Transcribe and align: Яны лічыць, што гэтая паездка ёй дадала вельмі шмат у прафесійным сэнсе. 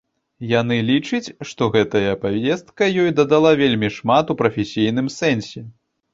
Яны 0.51 0.77
лічыць, 0.91 1.33
што 1.49 1.67
гэтая 1.75 2.13
паездка 2.23 2.89
ёй 3.05 3.13
дадала 3.21 3.51
вельмі 3.61 3.93
шмат 3.99 4.25
у 4.37 4.39
прафесійным 4.43 5.07
сэнсе. 5.19 5.61